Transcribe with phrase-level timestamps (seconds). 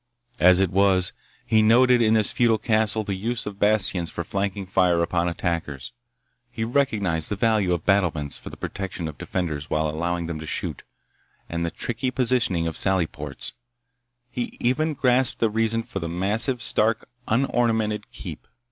[0.39, 1.13] As it was,
[1.45, 5.93] he noted in this feudal castle the use of bastions for flanking fire upon attackers,
[6.49, 10.47] he recognized the value of battlements for the protection of defenders while allowing them to
[10.47, 10.81] shoot,
[11.47, 13.53] and the tricky positioning of sally ports.
[14.31, 18.47] He even grasped the reason for the massive, stark, unornamented keep.